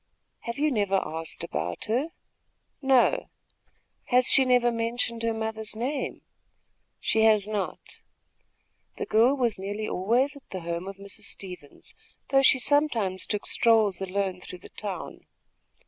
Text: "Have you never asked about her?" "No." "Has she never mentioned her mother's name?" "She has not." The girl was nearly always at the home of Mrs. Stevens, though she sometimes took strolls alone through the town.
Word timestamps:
"Have 0.39 0.57
you 0.57 0.71
never 0.71 0.99
asked 1.05 1.43
about 1.43 1.85
her?" 1.85 2.09
"No." 2.81 3.29
"Has 4.05 4.25
she 4.27 4.45
never 4.45 4.71
mentioned 4.71 5.21
her 5.21 5.31
mother's 5.31 5.75
name?" 5.75 6.21
"She 6.99 7.21
has 7.25 7.47
not." 7.47 8.01
The 8.97 9.05
girl 9.05 9.35
was 9.37 9.59
nearly 9.59 9.87
always 9.87 10.35
at 10.35 10.49
the 10.49 10.61
home 10.61 10.87
of 10.87 10.97
Mrs. 10.97 11.25
Stevens, 11.25 11.93
though 12.29 12.41
she 12.41 12.57
sometimes 12.57 13.27
took 13.27 13.45
strolls 13.45 14.01
alone 14.01 14.39
through 14.41 14.57
the 14.65 14.69
town. 14.69 15.27